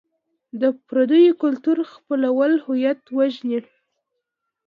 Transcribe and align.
د 0.61 0.63
پردیو 0.87 1.37
کلتور 1.41 1.77
خپلول 1.93 2.51
هویت 2.65 3.01
وژني. 3.17 3.59